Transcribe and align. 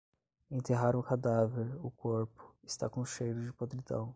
Enterraram 0.49 0.99
o 0.99 1.03
cadáver, 1.03 1.77
o 1.83 1.91
corpo. 1.91 2.55
Está 2.65 2.89
com 2.89 3.05
cheiro 3.05 3.45
de 3.45 3.53
podridão 3.53 4.09